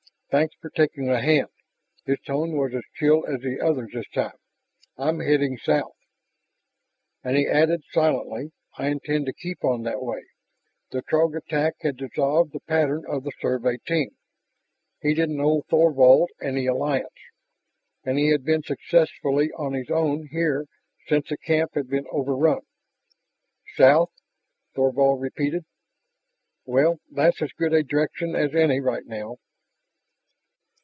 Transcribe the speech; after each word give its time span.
"Thanks 0.31 0.55
for 0.61 0.69
taking 0.69 1.09
a 1.09 1.21
hand." 1.21 1.49
His 2.05 2.17
tone 2.21 2.55
was 2.55 2.73
as 2.73 2.83
chill 2.95 3.25
as 3.25 3.41
the 3.41 3.59
other's 3.59 3.91
this 3.91 4.07
time. 4.13 4.31
"I'm 4.97 5.19
heading 5.19 5.57
south...." 5.57 5.91
And, 7.21 7.35
he 7.35 7.45
added 7.49 7.83
silently, 7.91 8.53
I 8.77 8.87
intend 8.87 9.25
to 9.25 9.33
keep 9.33 9.61
on 9.65 9.81
that 9.83 10.01
way. 10.01 10.21
The 10.91 11.01
Throg 11.01 11.35
attack 11.35 11.73
had 11.81 11.97
dissolved 11.97 12.53
the 12.53 12.61
pattern 12.61 13.03
of 13.09 13.25
the 13.25 13.33
Survey 13.41 13.79
team. 13.85 14.15
He 15.01 15.13
didn't 15.13 15.41
owe 15.41 15.63
Thorvald 15.69 16.29
any 16.41 16.65
allegiance. 16.65 17.09
And 18.05 18.17
he 18.17 18.29
had 18.29 18.45
been 18.45 18.63
successfully 18.63 19.51
on 19.57 19.73
his 19.73 19.89
own 19.91 20.27
here 20.31 20.65
since 21.07 21.27
the 21.27 21.35
camp 21.35 21.71
had 21.73 21.89
been 21.89 22.05
overrun. 22.09 22.61
"South," 23.75 24.13
Thorvald 24.75 25.19
repeated. 25.19 25.65
"Well, 26.63 27.01
that's 27.11 27.41
as 27.41 27.51
good 27.51 27.73
a 27.73 27.83
direction 27.83 28.33
as 28.33 28.55
any 28.55 28.79
right 28.79 29.05
now." 29.05 29.35